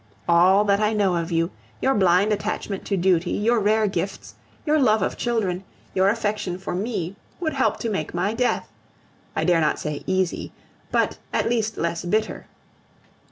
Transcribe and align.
All 0.27 0.63
that 0.65 0.79
I 0.79 0.93
know 0.93 1.15
of 1.15 1.31
you, 1.31 1.51
your 1.79 1.93
blind 1.93 2.33
attachment 2.33 2.85
to 2.85 2.97
duty, 2.97 3.33
your 3.33 3.59
rare 3.59 3.85
gifts, 3.85 4.33
your 4.65 4.79
love 4.79 5.03
of 5.03 5.15
children, 5.15 5.63
your 5.93 6.09
affection 6.09 6.57
for 6.57 6.73
me, 6.73 7.15
would 7.39 7.53
help 7.53 7.77
to 7.81 7.87
make 7.89 8.11
my 8.11 8.33
death 8.33 8.67
I 9.35 9.43
dare 9.43 9.61
not 9.61 9.77
say 9.77 10.01
easy 10.07 10.53
but 10.91 11.19
at 11.31 11.47
least 11.47 11.77
less 11.77 12.03
bitter. 12.03 12.47